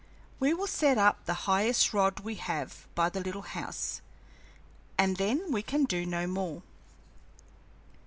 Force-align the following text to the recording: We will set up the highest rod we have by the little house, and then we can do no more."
We 0.39 0.51
will 0.55 0.65
set 0.65 0.97
up 0.97 1.25
the 1.27 1.35
highest 1.45 1.93
rod 1.93 2.21
we 2.21 2.33
have 2.33 2.87
by 2.95 3.09
the 3.09 3.19
little 3.19 3.43
house, 3.43 4.01
and 4.97 5.17
then 5.17 5.51
we 5.51 5.61
can 5.61 5.83
do 5.85 6.07
no 6.07 6.25
more." 6.25 6.63